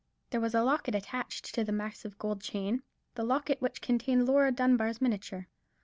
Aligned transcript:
There 0.31 0.41
was 0.41 0.55
a 0.55 0.63
locket 0.63 0.95
attached 0.95 1.53
to 1.53 1.63
the 1.63 1.71
massive 1.71 2.17
gold 2.17 2.41
chain, 2.41 2.81
the 3.13 3.23
locket 3.23 3.61
which 3.61 3.81
contained 3.81 4.25
Laura 4.25 4.51
Dunbar's 4.51 4.99
miniature. 4.99 5.47